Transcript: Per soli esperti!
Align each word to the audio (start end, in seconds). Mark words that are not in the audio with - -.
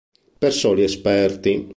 Per 0.39 0.49
soli 0.51 0.81
esperti! 0.81 1.69